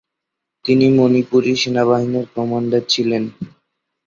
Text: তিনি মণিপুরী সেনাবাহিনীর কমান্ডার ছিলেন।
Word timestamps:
তিনি 0.65 0.85
মণিপুরী 0.97 1.51
সেনাবাহিনীর 1.61 2.25
কমান্ডার 2.35 2.83
ছিলেন। 2.89 3.23